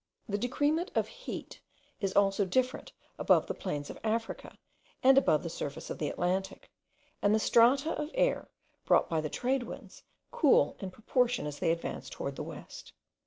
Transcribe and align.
The 0.27 0.39
decrement 0.39 0.89
of 0.95 1.07
heat 1.07 1.61
is 1.99 2.11
also 2.15 2.43
different 2.43 2.91
above 3.19 3.45
the 3.45 3.53
plains 3.53 3.91
of 3.91 3.99
Africa, 4.03 4.57
and 5.03 5.15
above 5.15 5.43
the 5.43 5.49
surface 5.51 5.91
of 5.91 5.99
the 5.99 6.09
Atlantic; 6.09 6.71
and 7.21 7.35
the 7.35 7.39
strata 7.39 7.91
of 7.91 8.09
air, 8.15 8.49
brought 8.83 9.07
by 9.11 9.21
the 9.21 9.29
trade 9.29 9.61
winds, 9.61 10.01
cool 10.31 10.75
in 10.79 10.89
proportion 10.89 11.45
as 11.45 11.59
they 11.59 11.69
advance 11.69 12.09
towards 12.09 12.35
the 12.35 12.41
west. 12.43 12.93